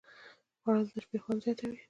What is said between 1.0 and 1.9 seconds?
شپې خوند زیاتوي